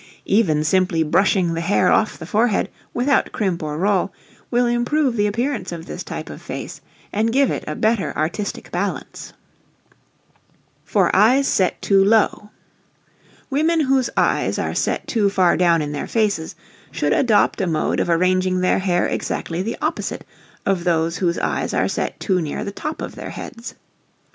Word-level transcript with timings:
Even 0.25 0.63
simply 0.63 1.03
brushing 1.03 1.53
the 1.53 1.61
hair 1.61 1.91
off 1.91 2.17
the 2.17 2.25
forehead 2.25 2.71
without 2.91 3.31
crimp 3.31 3.61
or 3.61 3.77
roll 3.77 4.11
will 4.49 4.65
improve 4.65 5.15
the 5.15 5.27
appearance 5.27 5.71
of 5.71 5.85
this 5.85 6.03
type 6.03 6.27
of 6.31 6.41
face 6.41 6.81
and 7.13 7.31
give 7.31 7.51
it 7.51 7.63
a 7.67 7.75
better 7.75 8.11
artistic 8.17 8.71
balance. 8.71 9.31
[Illustration: 10.87 11.11
NO. 11.13 11.19
9] 11.19 11.35
[Illustration: 11.35 11.37
NO. 11.37 11.37
10] 11.37 11.37
For 11.37 11.37
Eyes 11.37 11.47
Set 11.47 11.81
Too 11.83 12.03
Low. 12.03 12.49
Women 13.51 13.79
whose 13.81 14.09
eyes 14.17 14.57
are 14.57 14.73
set 14.73 15.05
too 15.07 15.29
far 15.29 15.55
down 15.55 15.83
in 15.83 15.91
their 15.91 16.07
faces 16.07 16.55
should 16.89 17.13
adopt 17.13 17.61
a 17.61 17.67
mode 17.67 17.99
of 17.99 18.09
arranging 18.09 18.61
their 18.61 18.79
hair 18.79 19.05
exactly 19.07 19.61
the 19.61 19.77
opposite 19.83 20.25
of 20.65 20.83
those 20.83 21.17
whose 21.17 21.37
eyes 21.37 21.75
are 21.75 21.87
set 21.87 22.19
too 22.19 22.41
near 22.41 22.63
the 22.63 22.71
top 22.71 23.03
of 23.03 23.13
their 23.13 23.29
heads. 23.29 23.75